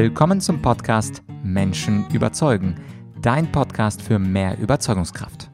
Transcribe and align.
Willkommen 0.00 0.40
zum 0.40 0.62
Podcast 0.62 1.24
Menschen 1.42 2.08
überzeugen, 2.10 2.76
dein 3.20 3.50
Podcast 3.50 4.00
für 4.00 4.20
mehr 4.20 4.56
Überzeugungskraft. 4.56 5.50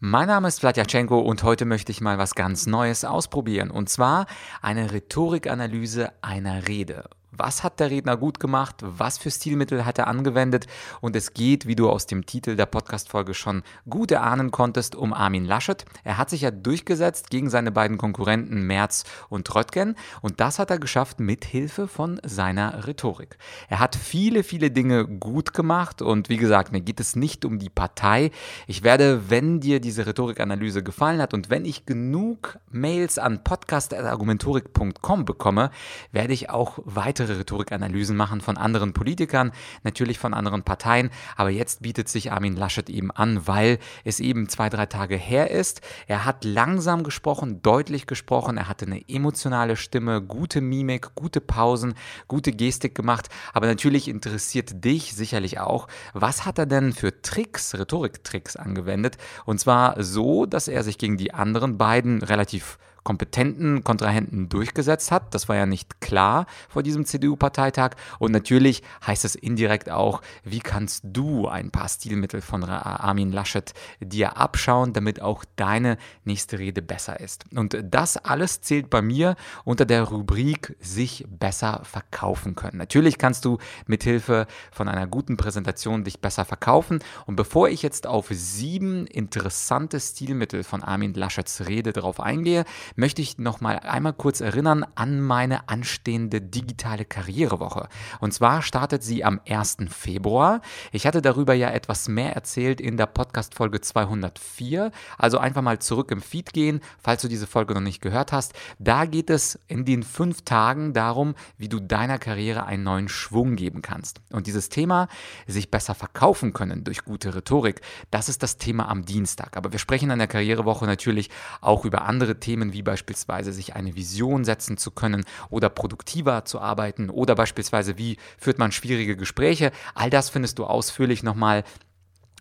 Mein 0.00 0.26
Name 0.26 0.48
ist 0.48 0.60
Vladyachenko 0.60 1.20
und 1.20 1.42
heute 1.42 1.64
möchte 1.64 1.92
ich 1.92 2.02
mal 2.02 2.18
was 2.18 2.34
ganz 2.34 2.66
Neues 2.66 3.06
ausprobieren 3.06 3.70
und 3.70 3.88
zwar 3.88 4.26
eine 4.60 4.92
Rhetorikanalyse 4.92 6.12
einer 6.20 6.68
Rede 6.68 7.08
was 7.38 7.62
hat 7.62 7.80
der 7.80 7.90
Redner 7.90 8.16
gut 8.16 8.40
gemacht, 8.40 8.76
was 8.80 9.18
für 9.18 9.30
Stilmittel 9.30 9.84
hat 9.84 9.98
er 9.98 10.06
angewendet 10.06 10.66
und 11.00 11.16
es 11.16 11.34
geht, 11.34 11.66
wie 11.66 11.76
du 11.76 11.90
aus 11.90 12.06
dem 12.06 12.26
Titel 12.26 12.56
der 12.56 12.66
Podcast-Folge 12.66 13.34
schon 13.34 13.62
gut 13.88 14.10
erahnen 14.10 14.50
konntest, 14.50 14.94
um 14.94 15.12
Armin 15.12 15.44
Laschet. 15.44 15.84
Er 16.04 16.18
hat 16.18 16.30
sich 16.30 16.42
ja 16.42 16.50
durchgesetzt 16.50 17.30
gegen 17.30 17.50
seine 17.50 17.72
beiden 17.72 17.98
Konkurrenten 17.98 18.62
Merz 18.62 19.04
und 19.28 19.54
Röttgen 19.54 19.96
und 20.22 20.40
das 20.40 20.58
hat 20.58 20.70
er 20.70 20.78
geschafft 20.78 21.20
mit 21.20 21.44
Hilfe 21.44 21.88
von 21.88 22.20
seiner 22.24 22.86
Rhetorik. 22.86 23.38
Er 23.68 23.80
hat 23.80 23.96
viele, 23.96 24.42
viele 24.42 24.70
Dinge 24.70 25.06
gut 25.06 25.54
gemacht 25.54 26.02
und 26.02 26.28
wie 26.28 26.36
gesagt, 26.36 26.72
mir 26.72 26.80
geht 26.80 27.00
es 27.00 27.16
nicht 27.16 27.44
um 27.44 27.58
die 27.58 27.70
Partei. 27.70 28.30
Ich 28.66 28.82
werde, 28.82 29.30
wenn 29.30 29.60
dir 29.60 29.80
diese 29.80 30.06
Rhetorikanalyse 30.06 30.82
gefallen 30.82 31.20
hat 31.20 31.34
und 31.34 31.50
wenn 31.50 31.64
ich 31.64 31.86
genug 31.86 32.58
Mails 32.70 33.18
an 33.18 33.42
podcast.argumentorik.com 33.44 35.24
bekomme, 35.24 35.70
werde 36.12 36.32
ich 36.32 36.50
auch 36.50 36.78
weitere 36.84 37.25
weitere 37.26 37.38
Rhetorikanalysen 37.38 38.16
machen 38.16 38.40
von 38.40 38.56
anderen 38.56 38.92
Politikern, 38.92 39.50
natürlich 39.82 40.18
von 40.18 40.32
anderen 40.32 40.62
Parteien. 40.62 41.10
Aber 41.36 41.50
jetzt 41.50 41.82
bietet 41.82 42.08
sich 42.08 42.30
Armin 42.30 42.54
Laschet 42.54 42.88
eben 42.88 43.10
an, 43.10 43.48
weil 43.48 43.78
es 44.04 44.20
eben 44.20 44.48
zwei, 44.48 44.68
drei 44.68 44.86
Tage 44.86 45.16
her 45.16 45.50
ist. 45.50 45.80
Er 46.06 46.24
hat 46.24 46.44
langsam 46.44 47.02
gesprochen, 47.02 47.62
deutlich 47.62 48.06
gesprochen. 48.06 48.56
Er 48.56 48.68
hatte 48.68 48.86
eine 48.86 49.08
emotionale 49.08 49.74
Stimme, 49.74 50.22
gute 50.22 50.60
Mimik, 50.60 51.16
gute 51.16 51.40
Pausen, 51.40 51.94
gute 52.28 52.52
Gestik 52.52 52.94
gemacht. 52.94 53.28
Aber 53.52 53.66
natürlich 53.66 54.06
interessiert 54.06 54.84
dich 54.84 55.14
sicherlich 55.14 55.58
auch, 55.58 55.88
was 56.14 56.46
hat 56.46 56.58
er 56.58 56.66
denn 56.66 56.92
für 56.92 57.22
Tricks, 57.22 57.74
Rhetoriktricks 57.74 58.54
angewendet? 58.54 59.16
Und 59.46 59.58
zwar 59.58 60.00
so, 60.02 60.46
dass 60.46 60.68
er 60.68 60.84
sich 60.84 60.96
gegen 60.96 61.16
die 61.16 61.34
anderen 61.34 61.76
beiden 61.76 62.22
relativ 62.22 62.78
kompetenten 63.06 63.84
Kontrahenten 63.84 64.48
durchgesetzt 64.48 65.12
hat. 65.12 65.32
Das 65.32 65.48
war 65.48 65.54
ja 65.54 65.64
nicht 65.64 66.00
klar 66.00 66.46
vor 66.68 66.82
diesem 66.82 67.06
CDU-Parteitag. 67.06 67.92
Und 68.18 68.32
natürlich 68.32 68.82
heißt 69.06 69.24
es 69.24 69.36
indirekt 69.36 69.90
auch, 69.90 70.22
wie 70.42 70.58
kannst 70.58 71.04
du 71.04 71.46
ein 71.46 71.70
paar 71.70 71.88
Stilmittel 71.88 72.40
von 72.40 72.64
Armin 72.64 73.30
Laschet 73.30 73.72
dir 74.00 74.36
abschauen, 74.36 74.92
damit 74.92 75.22
auch 75.22 75.44
deine 75.54 75.98
nächste 76.24 76.58
Rede 76.58 76.82
besser 76.82 77.20
ist. 77.20 77.44
Und 77.54 77.78
das 77.80 78.16
alles 78.16 78.60
zählt 78.60 78.90
bei 78.90 79.02
mir 79.02 79.36
unter 79.64 79.84
der 79.84 80.02
Rubrik 80.02 80.76
sich 80.80 81.24
besser 81.28 81.82
verkaufen 81.84 82.56
können. 82.56 82.76
Natürlich 82.76 83.18
kannst 83.18 83.44
du 83.44 83.58
mithilfe 83.86 84.48
von 84.72 84.88
einer 84.88 85.06
guten 85.06 85.36
Präsentation 85.36 86.02
dich 86.02 86.20
besser 86.20 86.44
verkaufen. 86.44 86.98
Und 87.26 87.36
bevor 87.36 87.68
ich 87.68 87.82
jetzt 87.82 88.08
auf 88.08 88.26
sieben 88.30 89.06
interessante 89.06 90.00
Stilmittel 90.00 90.64
von 90.64 90.82
Armin 90.82 91.14
Laschets 91.14 91.68
Rede 91.68 91.92
darauf 91.92 92.18
eingehe, 92.18 92.64
möchte 92.96 93.22
ich 93.22 93.38
noch 93.38 93.60
mal 93.60 93.78
einmal 93.78 94.14
kurz 94.14 94.40
erinnern 94.40 94.84
an 94.94 95.20
meine 95.20 95.68
anstehende 95.68 96.40
digitale 96.40 97.04
Karrierewoche. 97.04 97.88
Und 98.20 98.32
zwar 98.32 98.62
startet 98.62 99.02
sie 99.02 99.22
am 99.22 99.40
1. 99.48 99.76
Februar. 99.88 100.62
Ich 100.92 101.06
hatte 101.06 101.22
darüber 101.22 101.54
ja 101.54 101.70
etwas 101.70 102.08
mehr 102.08 102.34
erzählt 102.34 102.80
in 102.80 102.96
der 102.96 103.06
Podcast-Folge 103.06 103.80
204. 103.80 104.90
Also 105.18 105.38
einfach 105.38 105.62
mal 105.62 105.78
zurück 105.78 106.10
im 106.10 106.22
Feed 106.22 106.52
gehen, 106.52 106.80
falls 106.98 107.22
du 107.22 107.28
diese 107.28 107.46
Folge 107.46 107.74
noch 107.74 107.80
nicht 107.80 108.00
gehört 108.00 108.32
hast. 108.32 108.54
Da 108.78 109.04
geht 109.04 109.30
es 109.30 109.58
in 109.68 109.84
den 109.84 110.02
fünf 110.02 110.42
Tagen 110.42 110.94
darum, 110.94 111.34
wie 111.58 111.68
du 111.68 111.80
deiner 111.80 112.18
Karriere 112.18 112.64
einen 112.64 112.82
neuen 112.82 113.08
Schwung 113.08 113.56
geben 113.56 113.82
kannst. 113.82 114.20
Und 114.32 114.46
dieses 114.46 114.70
Thema, 114.70 115.08
sich 115.46 115.70
besser 115.70 115.94
verkaufen 115.94 116.52
können 116.52 116.84
durch 116.84 117.04
gute 117.04 117.34
Rhetorik, 117.34 117.82
das 118.10 118.28
ist 118.28 118.42
das 118.42 118.56
Thema 118.56 118.88
am 118.88 119.04
Dienstag. 119.04 119.56
Aber 119.56 119.72
wir 119.72 119.78
sprechen 119.78 120.10
an 120.10 120.18
der 120.18 120.28
Karrierewoche 120.28 120.86
natürlich 120.86 121.30
auch 121.60 121.84
über 121.84 122.02
andere 122.02 122.40
Themen 122.40 122.72
wie 122.72 122.85
beispielsweise 122.86 123.52
sich 123.52 123.76
eine 123.76 123.94
Vision 123.96 124.46
setzen 124.46 124.78
zu 124.78 124.90
können 124.90 125.26
oder 125.50 125.68
produktiver 125.68 126.46
zu 126.46 126.58
arbeiten 126.58 127.10
oder 127.10 127.34
beispielsweise 127.34 127.98
wie 127.98 128.16
führt 128.38 128.58
man 128.58 128.72
schwierige 128.72 129.18
Gespräche. 129.18 129.72
All 129.94 130.08
das 130.08 130.30
findest 130.30 130.58
du 130.58 130.64
ausführlich 130.64 131.22
nochmal 131.22 131.64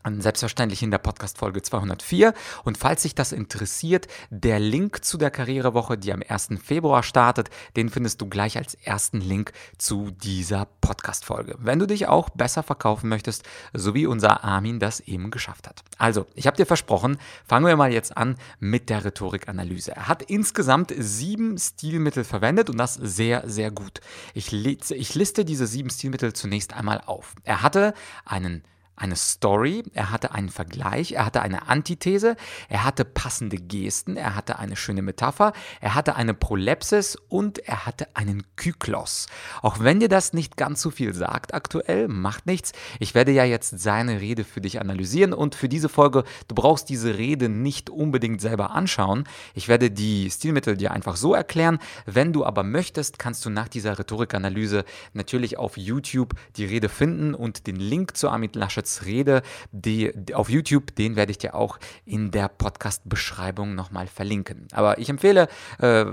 Selbstverständlich 0.06 0.84
in 0.84 0.92
der 0.92 1.00
Podcast-Folge 1.00 1.64
204. 1.64 2.34
Und 2.64 2.78
falls 2.78 3.02
sich 3.02 3.16
das 3.16 3.32
interessiert, 3.32 4.08
der 4.30 4.60
Link 4.60 5.04
zu 5.04 5.18
der 5.18 5.32
Karrierewoche, 5.32 5.98
die 5.98 6.14
am 6.14 6.22
1. 6.28 6.50
Februar 6.64 7.02
startet, 7.02 7.50
den 7.76 7.90
findest 7.90 8.22
du 8.22 8.28
gleich 8.28 8.58
als 8.58 8.76
ersten 8.76 9.20
Link 9.20 9.52
zu 9.80 10.12
dieser 10.12 10.68
Podcast-Folge. 10.82 11.56
Wenn 11.60 11.80
du 11.80 11.88
dich 11.88 12.08
auch 12.08 12.30
besser 12.30 12.62
verkaufen 12.62 13.10
möchtest, 13.10 13.44
so 13.74 13.96
wie 13.96 14.06
unser 14.06 14.44
Armin 14.44 14.80
das 14.80 15.00
eben 15.00 15.32
geschafft 15.32 15.68
hat. 15.68 15.84
Also, 15.98 16.28
ich 16.36 16.46
habe 16.46 16.58
dir 16.58 16.68
versprochen, 16.68 17.18
fangen 17.48 17.66
wir 17.66 17.76
mal 17.76 17.92
jetzt 17.92 18.16
an 18.16 18.36
mit 18.60 18.90
der 18.90 19.06
Rhetorikanalyse. 19.06 19.96
Er 19.96 20.08
hat 20.08 20.22
insgesamt 20.22 20.94
sieben 20.96 21.58
Stilmittel 21.58 22.24
verwendet 22.24 22.70
und 22.70 22.78
das 22.78 22.94
sehr, 22.94 23.50
sehr 23.50 23.72
gut. 23.72 24.02
Ich, 24.36 24.54
ich 24.54 25.16
liste 25.16 25.46
diese 25.46 25.66
sieben 25.66 25.90
Stilmittel 25.90 26.34
zunächst 26.34 26.74
einmal 26.74 27.02
auf. 27.06 27.34
Er 27.44 27.64
hatte 27.64 27.94
einen 28.26 28.64
eine 28.96 29.16
Story, 29.16 29.84
er 29.94 30.12
hatte 30.12 30.32
einen 30.32 30.50
Vergleich, 30.50 31.14
er 31.14 31.26
hatte 31.26 31.42
eine 31.42 31.68
Antithese, 31.68 32.36
er 32.70 32.84
hatte 32.84 33.04
passende 33.04 33.58
Gesten, 33.58 34.16
er 34.16 34.36
hatte 34.36 34.58
eine 34.58 34.76
schöne 34.76 35.02
Metapher, 35.02 35.54
er 35.82 35.96
hatte 35.96 36.16
eine 36.16 36.34
Prolepsis 36.34 37.18
und 37.28 37.60
er 37.60 37.86
hatte 37.86 38.08
einen 38.14 38.44
Kyklos. 38.56 39.28
Auch 39.62 39.80
wenn 39.80 40.00
dir 40.00 40.08
das 40.08 40.34
nicht 40.34 40.56
ganz 40.58 40.82
so 40.82 40.92
viel 40.92 41.14
sagt 41.14 41.54
aktuell, 41.54 42.08
macht 42.08 42.46
nichts. 42.46 42.72
Ich 43.00 43.16
werde 43.16 43.32
ja 43.32 43.44
jetzt 43.44 43.80
seine 43.80 44.22
Rede 44.22 44.44
für 44.44 44.62
dich 44.62 44.80
analysieren 44.80 45.34
und 45.34 45.56
für 45.56 45.68
diese 45.68 45.90
Folge, 45.90 46.24
du 46.48 46.56
brauchst 46.56 46.90
diese 46.90 47.18
Rede 47.18 47.50
nicht 47.50 47.90
unbedingt 47.90 48.40
selber 48.40 48.72
anschauen. 48.72 49.26
Ich 49.54 49.68
werde 49.68 49.92
die 49.92 50.30
Stilmittel 50.32 50.78
dir 50.78 50.92
einfach 50.92 51.18
so 51.18 51.34
erklären. 51.34 51.80
Wenn 52.06 52.32
du 52.32 52.46
aber 52.46 52.64
möchtest, 52.64 53.20
kannst 53.20 53.46
du 53.46 53.50
nach 53.50 53.68
dieser 53.68 54.00
Rhetorikanalyse 54.00 54.86
natürlich 55.14 55.58
auf 55.58 55.78
YouTube 55.78 56.34
die 56.56 56.66
Rede 56.66 56.90
finden 56.90 57.34
und 57.34 57.68
den 57.68 57.76
Link 57.76 58.16
zu 58.16 58.30
Amit 58.30 58.56
Laschet 58.56 58.85
Moritz 58.86 59.02
Rede 59.06 59.42
die, 59.72 60.12
die, 60.14 60.36
auf 60.36 60.50
YouTube, 60.50 60.96
den 60.96 61.16
werde 61.16 61.32
ich 61.32 61.40
dir 61.40 61.56
auch 61.56 61.80
in 62.06 62.30
der 62.30 62.48
Podcast-Beschreibung 62.50 63.74
nochmal 63.74 64.06
verlinken. 64.06 64.68
Aber 64.74 65.00
ich 65.00 65.10
empfehle, 65.10 65.48
äh, 65.80 66.06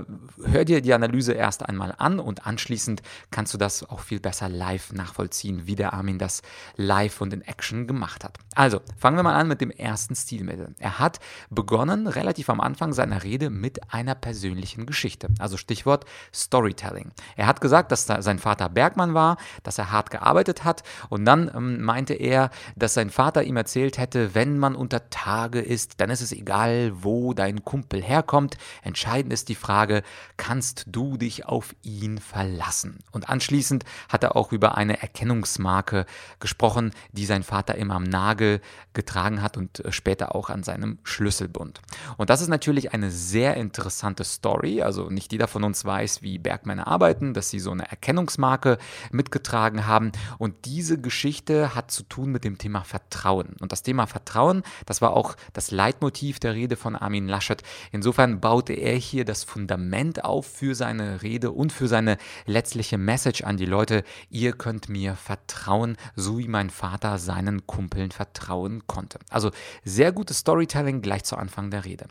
hör 0.43 0.65
dir 0.65 0.81
die 0.81 0.93
Analyse 0.93 1.33
erst 1.33 1.63
einmal 1.63 1.93
an 1.97 2.19
und 2.19 2.47
anschließend 2.47 3.03
kannst 3.29 3.53
du 3.53 3.59
das 3.59 3.87
auch 3.87 3.99
viel 3.99 4.19
besser 4.19 4.49
live 4.49 4.91
nachvollziehen, 4.91 5.67
wie 5.67 5.75
der 5.75 5.93
Armin 5.93 6.17
das 6.17 6.41
live 6.75 7.21
und 7.21 7.31
in 7.31 7.41
Action 7.41 7.85
gemacht 7.85 8.23
hat. 8.23 8.39
Also, 8.55 8.81
fangen 8.97 9.17
wir 9.17 9.23
mal 9.23 9.35
an 9.35 9.47
mit 9.47 9.61
dem 9.61 9.69
ersten 9.71 10.15
Stilmittel. 10.15 10.73
Er 10.79 10.97
hat 10.97 11.19
begonnen, 11.51 12.07
relativ 12.07 12.49
am 12.49 12.59
Anfang 12.59 12.93
seiner 12.93 13.23
Rede, 13.23 13.51
mit 13.51 13.93
einer 13.93 14.15
persönlichen 14.15 14.87
Geschichte. 14.87 15.27
Also 15.37 15.57
Stichwort 15.57 16.05
Storytelling. 16.33 17.11
Er 17.35 17.45
hat 17.45 17.61
gesagt, 17.61 17.91
dass 17.91 18.05
sein 18.05 18.39
Vater 18.39 18.69
Bergmann 18.69 19.13
war, 19.13 19.37
dass 19.61 19.77
er 19.77 19.91
hart 19.91 20.09
gearbeitet 20.09 20.63
hat 20.63 20.83
und 21.09 21.25
dann 21.25 21.51
ähm, 21.53 21.83
meinte 21.83 22.13
er, 22.13 22.49
dass 22.75 22.93
sein 22.93 23.09
Vater 23.09 23.43
ihm 23.43 23.57
erzählt 23.57 23.97
hätte, 23.97 24.35
wenn 24.35 24.57
man 24.57 24.75
unter 24.75 25.09
Tage 25.09 25.59
ist, 25.59 25.99
dann 25.99 26.09
ist 26.09 26.21
es 26.21 26.31
egal, 26.31 26.91
wo 26.95 27.33
dein 27.33 27.63
Kumpel 27.63 28.01
herkommt. 28.01 28.57
Entscheidend 28.81 29.33
ist 29.33 29.49
die 29.49 29.55
Frage, 29.55 30.03
kannst 30.37 30.85
du 30.87 31.17
dich 31.17 31.45
auf 31.45 31.75
ihn 31.81 32.17
verlassen? 32.17 32.99
Und 33.11 33.29
anschließend 33.29 33.85
hat 34.09 34.23
er 34.23 34.35
auch 34.35 34.51
über 34.51 34.77
eine 34.77 35.01
Erkennungsmarke 35.01 36.05
gesprochen, 36.39 36.91
die 37.11 37.25
sein 37.25 37.43
Vater 37.43 37.75
immer 37.75 37.95
am 37.95 38.03
Nagel 38.03 38.61
getragen 38.93 39.41
hat 39.41 39.57
und 39.57 39.79
äh, 39.79 39.91
später 39.91 40.35
auch 40.35 40.49
an 40.49 40.63
seinem 40.63 40.99
Schlüsselbund. 41.03 41.81
Und 42.17 42.29
das 42.29 42.41
ist 42.41 42.47
natürlich 42.47 42.93
eine 42.93 43.11
sehr 43.11 43.55
interessante 43.57 44.23
Story. 44.23 44.81
Also 44.81 45.09
nicht 45.09 45.31
jeder 45.31 45.47
von 45.47 45.63
uns 45.63 45.85
weiß, 45.85 46.21
wie 46.21 46.37
Bergmänner 46.37 46.87
arbeiten, 46.87 47.33
dass 47.33 47.49
sie 47.49 47.59
so 47.59 47.71
eine 47.71 47.89
Erkennungsmarke 47.89 48.77
mitgetragen 49.11 49.87
haben. 49.87 50.11
Und 50.37 50.65
diese 50.65 50.99
Geschichte 50.99 51.75
hat 51.75 51.91
zu 51.91 52.03
tun 52.03 52.31
mit 52.31 52.43
dem 52.43 52.52
dem 52.53 52.57
Thema 52.57 52.83
Vertrauen. 52.83 53.55
Und 53.59 53.71
das 53.71 53.83
Thema 53.83 54.05
Vertrauen, 54.07 54.63
das 54.85 55.01
war 55.01 55.13
auch 55.13 55.35
das 55.53 55.71
Leitmotiv 55.71 56.39
der 56.39 56.53
Rede 56.53 56.75
von 56.75 56.95
Armin 56.95 57.27
Laschet. 57.27 57.61
Insofern 57.91 58.39
baute 58.39 58.73
er 58.73 58.95
hier 58.95 59.25
das 59.25 59.43
Fundament 59.43 60.23
auf 60.23 60.45
für 60.45 60.75
seine 60.75 61.21
Rede 61.21 61.51
und 61.51 61.71
für 61.71 61.87
seine 61.87 62.17
letztliche 62.45 62.97
Message 62.97 63.43
an 63.43 63.57
die 63.57 63.65
Leute. 63.65 64.03
Ihr 64.29 64.53
könnt 64.53 64.89
mir 64.89 65.15
vertrauen, 65.15 65.97
so 66.15 66.37
wie 66.37 66.47
mein 66.47 66.69
Vater 66.69 67.17
seinen 67.17 67.65
Kumpeln 67.67 68.11
vertrauen 68.11 68.83
konnte. 68.87 69.19
Also 69.29 69.51
sehr 69.83 70.11
gutes 70.11 70.39
Storytelling 70.39 71.01
gleich 71.01 71.23
zu 71.23 71.37
Anfang 71.37 71.71
der 71.71 71.85
Rede. 71.85 72.05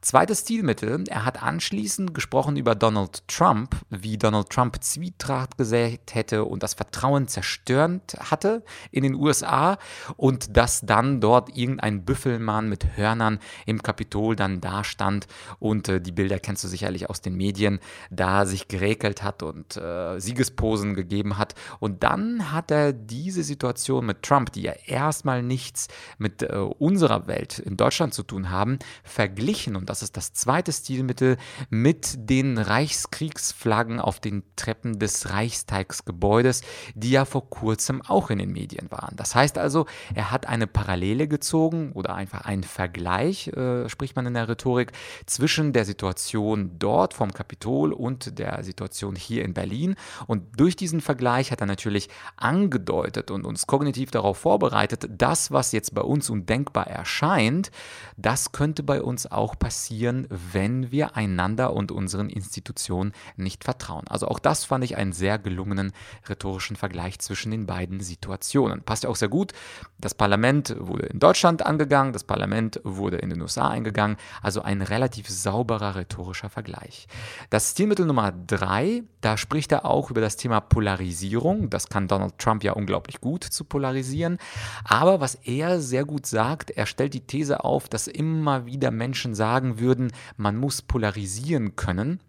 Zweites 0.00 0.40
Stilmittel, 0.40 1.04
er 1.08 1.24
hat 1.24 1.42
anschließend 1.42 2.14
gesprochen 2.14 2.56
über 2.56 2.74
Donald 2.74 3.26
Trump, 3.28 3.76
wie 3.90 4.16
Donald 4.16 4.50
Trump 4.50 4.82
Zwietracht 4.82 5.58
gesät 5.58 6.14
hätte 6.14 6.44
und 6.44 6.62
das 6.62 6.74
Vertrauen 6.74 7.28
zerstört 7.28 8.16
hatte 8.18 8.62
in 8.90 9.02
den 9.02 9.14
USA 9.14 9.78
und 10.16 10.56
dass 10.56 10.80
dann 10.80 11.20
dort 11.20 11.56
irgendein 11.56 12.04
Büffelmann 12.04 12.68
mit 12.68 12.96
Hörnern 12.96 13.38
im 13.66 13.82
Kapitol 13.82 14.36
dann 14.36 14.60
da 14.60 14.84
stand 14.84 15.26
und 15.58 15.88
äh, 15.88 16.00
die 16.00 16.12
Bilder 16.12 16.38
kennst 16.38 16.64
du 16.64 16.68
sicherlich 16.68 17.10
aus 17.10 17.20
den 17.20 17.36
Medien, 17.36 17.80
da 18.10 18.46
sich 18.46 18.68
geregelt 18.68 19.22
hat 19.22 19.42
und 19.42 19.76
äh, 19.76 20.18
Siegesposen 20.18 20.94
gegeben 20.94 21.38
hat. 21.38 21.54
Und 21.78 22.02
dann 22.02 22.52
hat 22.52 22.70
er 22.70 22.92
diese 22.92 23.42
Situation 23.42 24.06
mit 24.06 24.22
Trump, 24.22 24.52
die 24.52 24.62
ja 24.62 24.72
erstmal 24.86 25.42
nichts 25.42 25.88
mit 26.18 26.42
äh, 26.42 26.56
unserer 26.56 27.26
Welt 27.26 27.58
in 27.58 27.76
Deutschland 27.76 28.14
zu 28.14 28.22
tun 28.22 28.50
haben, 28.50 28.78
verglichen. 29.02 29.76
Und 29.76 29.88
das 29.88 30.02
ist 30.02 30.16
das 30.16 30.32
zweite 30.32 30.72
Stilmittel 30.72 31.36
mit 31.68 32.16
den 32.18 32.58
Reichskriegsflaggen 32.58 34.00
auf 34.00 34.20
den 34.20 34.42
Treppen 34.56 34.98
des 34.98 35.30
Reichstagsgebäudes, 35.30 36.62
die 36.94 37.10
ja 37.10 37.24
vor 37.24 37.48
kurzem 37.48 38.02
auch 38.02 38.30
in 38.30 38.38
den 38.38 38.52
Medien 38.52 38.90
waren. 38.90 39.16
Das 39.16 39.34
heißt 39.34 39.58
also, 39.58 39.69
er 40.14 40.30
hat 40.30 40.46
eine 40.46 40.66
Parallele 40.66 41.28
gezogen 41.28 41.92
oder 41.92 42.14
einfach 42.14 42.42
einen 42.42 42.64
Vergleich, 42.64 43.48
äh, 43.48 43.88
spricht 43.88 44.16
man 44.16 44.26
in 44.26 44.34
der 44.34 44.48
Rhetorik, 44.48 44.92
zwischen 45.26 45.72
der 45.72 45.84
Situation 45.84 46.72
dort 46.78 47.14
vom 47.14 47.32
Kapitol 47.32 47.92
und 47.92 48.38
der 48.38 48.62
Situation 48.64 49.16
hier 49.16 49.44
in 49.44 49.54
Berlin. 49.54 49.94
Und 50.26 50.60
durch 50.60 50.76
diesen 50.76 51.00
Vergleich 51.00 51.52
hat 51.52 51.60
er 51.60 51.66
natürlich 51.66 52.08
angedeutet 52.36 53.30
und 53.30 53.44
uns 53.44 53.66
kognitiv 53.66 54.10
darauf 54.10 54.38
vorbereitet, 54.38 55.08
das, 55.10 55.50
was 55.50 55.72
jetzt 55.72 55.94
bei 55.94 56.02
uns 56.02 56.30
undenkbar 56.30 56.86
erscheint, 56.86 57.70
das 58.16 58.52
könnte 58.52 58.82
bei 58.82 59.02
uns 59.02 59.30
auch 59.30 59.58
passieren, 59.58 60.26
wenn 60.30 60.90
wir 60.90 61.16
einander 61.16 61.72
und 61.72 61.92
unseren 61.92 62.28
Institutionen 62.28 63.12
nicht 63.36 63.64
vertrauen. 63.64 64.06
Also 64.08 64.28
auch 64.28 64.38
das 64.38 64.64
fand 64.64 64.84
ich 64.84 64.96
einen 64.96 65.12
sehr 65.12 65.38
gelungenen 65.38 65.92
rhetorischen 66.28 66.76
Vergleich 66.76 67.18
zwischen 67.18 67.50
den 67.50 67.66
beiden 67.66 68.00
Situationen. 68.00 68.82
Passt 68.82 69.04
ja 69.04 69.10
auch 69.10 69.16
sehr 69.16 69.28
gut. 69.28 69.52
Das 69.98 70.14
Parlament 70.14 70.74
wurde 70.78 71.06
in 71.06 71.18
Deutschland 71.18 71.64
angegangen, 71.64 72.12
das 72.12 72.24
Parlament 72.24 72.80
wurde 72.84 73.18
in 73.18 73.28
den 73.30 73.42
USA 73.42 73.68
eingegangen. 73.68 74.16
Also 74.42 74.62
ein 74.62 74.80
relativ 74.80 75.28
sauberer 75.28 75.94
rhetorischer 75.94 76.48
Vergleich. 76.48 77.06
Das 77.50 77.72
Stilmittel 77.72 78.06
Nummer 78.06 78.32
drei, 78.32 79.02
da 79.20 79.36
spricht 79.36 79.72
er 79.72 79.84
auch 79.84 80.10
über 80.10 80.22
das 80.22 80.36
Thema 80.36 80.60
Polarisierung. 80.60 81.68
Das 81.68 81.88
kann 81.88 82.08
Donald 82.08 82.38
Trump 82.38 82.64
ja 82.64 82.72
unglaublich 82.72 83.20
gut 83.20 83.44
zu 83.44 83.64
polarisieren. 83.64 84.38
Aber 84.84 85.20
was 85.20 85.34
er 85.34 85.80
sehr 85.80 86.04
gut 86.04 86.24
sagt, 86.24 86.70
er 86.70 86.86
stellt 86.86 87.12
die 87.12 87.26
These 87.26 87.62
auf, 87.64 87.88
dass 87.88 88.06
immer 88.06 88.64
wieder 88.64 88.90
Menschen 88.90 89.34
sagen 89.34 89.78
würden, 89.78 90.12
man 90.36 90.56
muss 90.56 90.80
polarisieren 90.80 91.76
können. 91.76 92.20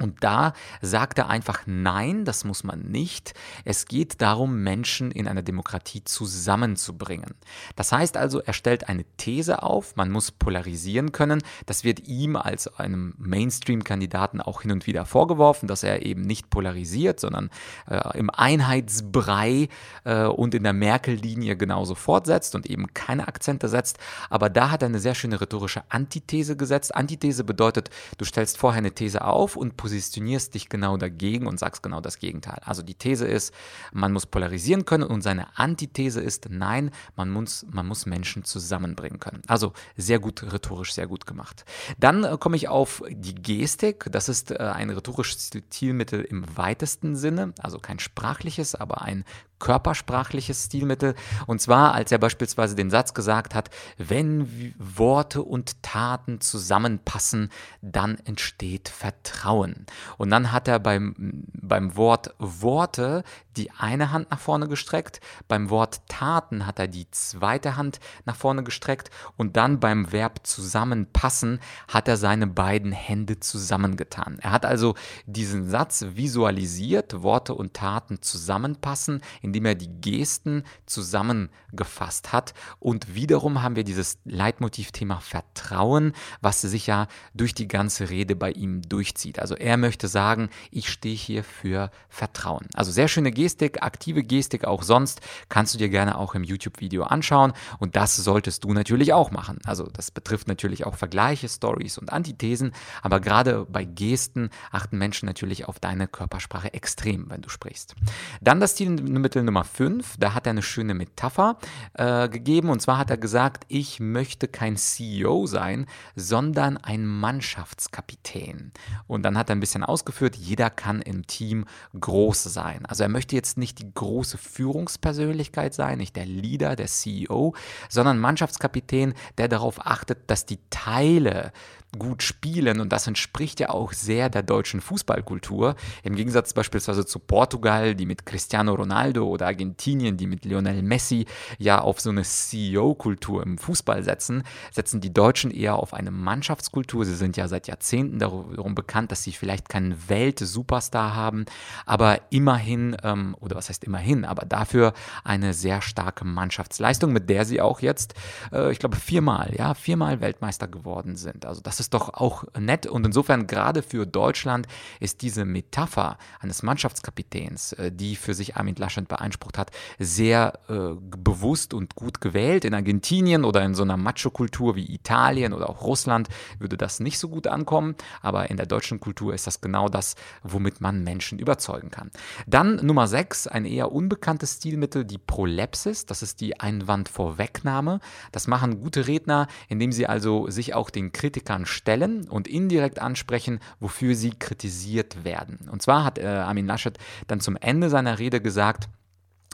Und 0.00 0.24
da 0.24 0.54
sagt 0.80 1.18
er 1.18 1.28
einfach 1.28 1.62
nein, 1.66 2.24
das 2.24 2.44
muss 2.44 2.64
man 2.64 2.80
nicht. 2.80 3.34
Es 3.64 3.86
geht 3.86 4.20
darum, 4.22 4.62
Menschen 4.62 5.10
in 5.10 5.28
einer 5.28 5.42
Demokratie 5.42 6.02
zusammenzubringen. 6.04 7.34
Das 7.76 7.92
heißt 7.92 8.16
also, 8.16 8.40
er 8.40 8.52
stellt 8.52 8.88
eine 8.88 9.04
These 9.16 9.62
auf, 9.62 9.96
man 9.96 10.10
muss 10.10 10.30
polarisieren 10.30 11.12
können. 11.12 11.42
Das 11.66 11.84
wird 11.84 12.08
ihm 12.08 12.36
als 12.36 12.78
einem 12.78 13.14
Mainstream-Kandidaten 13.18 14.40
auch 14.40 14.62
hin 14.62 14.72
und 14.72 14.86
wieder 14.86 15.04
vorgeworfen, 15.04 15.66
dass 15.66 15.82
er 15.82 16.04
eben 16.04 16.22
nicht 16.22 16.50
polarisiert, 16.50 17.20
sondern 17.20 17.50
äh, 17.88 18.18
im 18.18 18.30
Einheitsbrei 18.30 19.68
äh, 20.04 20.24
und 20.24 20.54
in 20.54 20.62
der 20.62 20.72
Merkel-Linie 20.72 21.56
genauso 21.56 21.94
fortsetzt 21.94 22.54
und 22.54 22.66
eben 22.66 22.92
keine 22.94 23.28
Akzente 23.28 23.68
setzt. 23.68 23.98
Aber 24.30 24.48
da 24.48 24.70
hat 24.70 24.82
er 24.82 24.88
eine 24.88 24.98
sehr 24.98 25.14
schöne 25.14 25.40
rhetorische 25.40 25.82
Antithese 25.90 26.56
gesetzt. 26.56 26.94
Antithese 26.94 27.44
bedeutet, 27.44 27.90
du 28.18 28.24
stellst 28.24 28.56
vorher 28.56 28.78
eine 28.78 28.92
These 28.92 29.24
auf 29.24 29.56
und 29.56 29.76
positionierst 29.90 30.54
dich 30.54 30.68
genau 30.68 30.96
dagegen 30.96 31.48
und 31.48 31.58
sagst 31.58 31.82
genau 31.82 32.00
das 32.00 32.20
Gegenteil. 32.20 32.60
Also 32.64 32.82
die 32.82 32.94
These 32.94 33.26
ist, 33.26 33.52
man 33.92 34.12
muss 34.12 34.24
polarisieren 34.24 34.84
können 34.84 35.02
und 35.02 35.22
seine 35.22 35.58
Antithese 35.58 36.20
ist, 36.20 36.48
nein, 36.48 36.92
man 37.16 37.28
muss, 37.28 37.66
man 37.68 37.86
muss 37.88 38.06
Menschen 38.06 38.44
zusammenbringen 38.44 39.18
können. 39.18 39.42
Also 39.48 39.72
sehr 39.96 40.20
gut 40.20 40.44
rhetorisch, 40.52 40.94
sehr 40.94 41.08
gut 41.08 41.26
gemacht. 41.26 41.64
Dann 41.98 42.22
äh, 42.22 42.36
komme 42.38 42.54
ich 42.54 42.68
auf 42.68 43.02
die 43.10 43.34
Gestik. 43.34 44.06
Das 44.12 44.28
ist 44.28 44.52
äh, 44.52 44.58
ein 44.58 44.90
rhetorisches 44.90 45.50
Stilmittel 45.70 46.20
im 46.22 46.44
weitesten 46.56 47.16
Sinne, 47.16 47.52
also 47.58 47.78
kein 47.78 47.98
sprachliches, 47.98 48.76
aber 48.76 49.02
ein 49.02 49.24
körpersprachliches 49.60 50.64
Stilmittel. 50.64 51.14
Und 51.46 51.60
zwar, 51.60 51.94
als 51.94 52.10
er 52.10 52.18
beispielsweise 52.18 52.74
den 52.74 52.90
Satz 52.90 53.14
gesagt 53.14 53.54
hat, 53.54 53.70
wenn 53.96 54.74
Worte 54.78 55.42
und 55.42 55.80
Taten 55.82 56.40
zusammenpassen, 56.40 57.50
dann 57.80 58.18
entsteht 58.24 58.88
Vertrauen. 58.88 59.86
Und 60.18 60.30
dann 60.30 60.50
hat 60.50 60.66
er 60.66 60.80
beim, 60.80 61.14
beim 61.52 61.96
Wort 61.96 62.34
Worte 62.38 63.22
die 63.56 63.70
eine 63.72 64.12
Hand 64.12 64.30
nach 64.30 64.38
vorne 64.38 64.68
gestreckt, 64.68 65.20
beim 65.48 65.70
Wort 65.70 66.00
Taten 66.08 66.66
hat 66.66 66.78
er 66.78 66.88
die 66.88 67.10
zweite 67.10 67.76
Hand 67.76 68.00
nach 68.24 68.36
vorne 68.36 68.62
gestreckt 68.62 69.10
und 69.36 69.56
dann 69.56 69.80
beim 69.80 70.12
Verb 70.12 70.46
zusammenpassen 70.46 71.60
hat 71.88 72.08
er 72.08 72.16
seine 72.16 72.46
beiden 72.46 72.92
Hände 72.92 73.40
zusammengetan. 73.40 74.38
Er 74.40 74.52
hat 74.52 74.64
also 74.64 74.94
diesen 75.26 75.68
Satz 75.68 76.04
visualisiert, 76.14 77.22
Worte 77.22 77.54
und 77.54 77.74
Taten 77.74 78.22
zusammenpassen, 78.22 79.20
indem 79.50 79.66
er 79.66 79.74
die 79.74 79.90
Gesten 80.00 80.62
zusammengefasst 80.86 82.32
hat. 82.32 82.54
Und 82.78 83.16
wiederum 83.16 83.62
haben 83.62 83.74
wir 83.74 83.82
dieses 83.82 84.18
Leitmotivthema 84.24 85.18
Vertrauen, 85.18 86.12
was 86.40 86.60
sich 86.60 86.86
ja 86.86 87.08
durch 87.34 87.52
die 87.52 87.66
ganze 87.66 88.10
Rede 88.10 88.36
bei 88.36 88.52
ihm 88.52 88.82
durchzieht. 88.82 89.40
Also 89.40 89.56
er 89.56 89.76
möchte 89.76 90.06
sagen, 90.06 90.50
ich 90.70 90.88
stehe 90.88 91.16
hier 91.16 91.42
für 91.42 91.90
Vertrauen. 92.08 92.66
Also 92.74 92.92
sehr 92.92 93.08
schöne 93.08 93.32
Gestik, 93.32 93.82
aktive 93.82 94.22
Gestik 94.22 94.64
auch 94.64 94.84
sonst, 94.84 95.20
kannst 95.48 95.74
du 95.74 95.78
dir 95.78 95.88
gerne 95.88 96.16
auch 96.16 96.36
im 96.36 96.44
YouTube-Video 96.44 97.02
anschauen. 97.02 97.52
Und 97.78 97.96
das 97.96 98.14
solltest 98.16 98.62
du 98.62 98.72
natürlich 98.72 99.12
auch 99.12 99.32
machen. 99.32 99.58
Also 99.64 99.88
das 99.92 100.12
betrifft 100.12 100.46
natürlich 100.46 100.86
auch 100.86 100.94
Vergleiche, 100.94 101.48
Stories 101.48 101.98
und 101.98 102.12
Antithesen. 102.12 102.72
Aber 103.02 103.18
gerade 103.18 103.66
bei 103.66 103.84
Gesten 103.84 104.50
achten 104.70 104.96
Menschen 104.96 105.26
natürlich 105.26 105.66
auf 105.66 105.80
deine 105.80 106.06
Körpersprache 106.06 106.72
extrem, 106.72 107.28
wenn 107.30 107.42
du 107.42 107.48
sprichst. 107.48 107.96
Dann 108.40 108.60
das 108.60 108.72
Stilmittel 108.72 109.39
Kapitel 109.40 109.44
Nummer 109.46 109.64
5, 109.64 110.16
da 110.18 110.34
hat 110.34 110.46
er 110.46 110.50
eine 110.50 110.62
schöne 110.62 110.92
Metapher 110.92 111.56
äh, 111.94 112.28
gegeben. 112.28 112.68
Und 112.68 112.80
zwar 112.80 112.98
hat 112.98 113.10
er 113.10 113.16
gesagt, 113.16 113.64
ich 113.68 113.98
möchte 113.98 114.48
kein 114.48 114.76
CEO 114.76 115.46
sein, 115.46 115.86
sondern 116.14 116.76
ein 116.76 117.06
Mannschaftskapitän. 117.06 118.72
Und 119.06 119.22
dann 119.22 119.38
hat 119.38 119.48
er 119.48 119.56
ein 119.56 119.60
bisschen 119.60 119.82
ausgeführt, 119.82 120.36
jeder 120.36 120.68
kann 120.68 121.00
im 121.00 121.26
Team 121.26 121.64
groß 121.98 122.44
sein. 122.44 122.84
Also 122.86 123.04
er 123.04 123.08
möchte 123.08 123.34
jetzt 123.34 123.56
nicht 123.56 123.78
die 123.78 123.92
große 123.92 124.36
Führungspersönlichkeit 124.36 125.72
sein, 125.72 125.98
nicht 125.98 126.16
der 126.16 126.26
Leader, 126.26 126.76
der 126.76 126.86
CEO, 126.86 127.54
sondern 127.88 128.18
Mannschaftskapitän, 128.18 129.14
der 129.38 129.48
darauf 129.48 129.86
achtet, 129.86 130.30
dass 130.30 130.44
die 130.44 130.60
Teile 130.68 131.52
gut 131.98 132.22
spielen 132.22 132.80
und 132.80 132.92
das 132.92 133.06
entspricht 133.06 133.60
ja 133.60 133.70
auch 133.70 133.92
sehr 133.92 134.28
der 134.28 134.42
deutschen 134.42 134.80
Fußballkultur. 134.80 135.74
Im 136.02 136.14
Gegensatz 136.14 136.52
beispielsweise 136.52 137.04
zu 137.04 137.18
Portugal, 137.18 137.94
die 137.94 138.06
mit 138.06 138.26
Cristiano 138.26 138.74
Ronaldo 138.74 139.26
oder 139.26 139.46
Argentinien, 139.46 140.16
die 140.16 140.26
mit 140.26 140.44
Lionel 140.44 140.82
Messi 140.82 141.26
ja 141.58 141.80
auf 141.80 142.00
so 142.00 142.10
eine 142.10 142.22
CEO-Kultur 142.22 143.42
im 143.42 143.58
Fußball 143.58 144.04
setzen, 144.04 144.44
setzen 144.70 145.00
die 145.00 145.12
Deutschen 145.12 145.50
eher 145.50 145.76
auf 145.76 145.94
eine 145.94 146.10
Mannschaftskultur. 146.10 147.04
Sie 147.04 147.16
sind 147.16 147.36
ja 147.36 147.48
seit 147.48 147.66
Jahrzehnten 147.66 148.18
darum 148.18 148.74
bekannt, 148.74 149.10
dass 149.10 149.24
sie 149.24 149.32
vielleicht 149.32 149.68
keinen 149.68 150.08
Welt-Superstar 150.08 151.14
haben, 151.14 151.44
aber 151.86 152.20
immerhin, 152.30 152.96
ähm, 153.02 153.36
oder 153.40 153.56
was 153.56 153.68
heißt 153.68 153.84
immerhin, 153.84 154.24
aber 154.24 154.46
dafür 154.46 154.92
eine 155.24 155.54
sehr 155.54 155.82
starke 155.82 156.24
Mannschaftsleistung, 156.24 157.12
mit 157.12 157.28
der 157.28 157.44
sie 157.44 157.60
auch 157.60 157.80
jetzt, 157.80 158.14
äh, 158.52 158.70
ich 158.70 158.78
glaube, 158.78 158.96
viermal, 158.96 159.52
ja, 159.56 159.74
viermal 159.74 160.20
Weltmeister 160.20 160.68
geworden 160.68 161.16
sind. 161.16 161.46
Also 161.46 161.60
das 161.60 161.79
ist 161.80 161.94
doch 161.94 162.14
auch 162.14 162.44
nett 162.58 162.86
und 162.86 163.04
insofern 163.04 163.46
gerade 163.46 163.82
für 163.82 164.06
Deutschland 164.06 164.66
ist 165.00 165.22
diese 165.22 165.44
Metapher 165.44 166.18
eines 166.38 166.62
Mannschaftskapitäns, 166.62 167.72
äh, 167.72 167.90
die 167.92 168.16
für 168.16 168.34
sich 168.34 168.56
Armin 168.56 168.76
Laschet 168.76 169.08
beansprucht 169.08 169.58
hat, 169.58 169.70
sehr 169.98 170.58
äh, 170.68 170.94
bewusst 171.00 171.74
und 171.74 171.94
gut 171.94 172.20
gewählt. 172.20 172.64
In 172.64 172.74
Argentinien 172.74 173.44
oder 173.44 173.62
in 173.62 173.74
so 173.74 173.82
einer 173.82 173.96
Macho-Kultur 173.96 174.76
wie 174.76 174.92
Italien 174.92 175.52
oder 175.52 175.68
auch 175.68 175.82
Russland 175.82 176.28
würde 176.58 176.76
das 176.76 177.00
nicht 177.00 177.18
so 177.18 177.28
gut 177.28 177.46
ankommen, 177.46 177.94
aber 178.22 178.50
in 178.50 178.56
der 178.56 178.66
deutschen 178.66 179.00
Kultur 179.00 179.34
ist 179.34 179.46
das 179.46 179.60
genau 179.60 179.88
das, 179.88 180.14
womit 180.42 180.80
man 180.80 181.02
Menschen 181.02 181.38
überzeugen 181.38 181.90
kann. 181.90 182.10
Dann 182.46 182.76
Nummer 182.76 183.06
6, 183.06 183.46
ein 183.46 183.64
eher 183.64 183.92
unbekanntes 183.92 184.56
Stilmittel, 184.56 185.04
die 185.04 185.18
Prolepsis, 185.18 186.06
das 186.06 186.22
ist 186.22 186.40
die 186.40 186.60
Einwandvorwegnahme. 186.60 188.00
Das 188.32 188.46
machen 188.46 188.80
gute 188.80 189.06
Redner, 189.06 189.48
indem 189.68 189.92
sie 189.92 190.06
also 190.06 190.48
sich 190.50 190.74
auch 190.74 190.90
den 190.90 191.12
Kritikern 191.12 191.66
stellen 191.70 192.28
und 192.28 192.48
indirekt 192.48 193.00
ansprechen, 193.00 193.60
wofür 193.78 194.14
sie 194.14 194.30
kritisiert 194.30 195.24
werden. 195.24 195.68
Und 195.70 195.82
zwar 195.82 196.04
hat 196.04 196.18
äh, 196.18 196.26
Armin 196.26 196.66
Laschet 196.66 196.98
dann 197.26 197.40
zum 197.40 197.56
Ende 197.56 197.90
seiner 197.90 198.18
Rede 198.18 198.40
gesagt, 198.40 198.88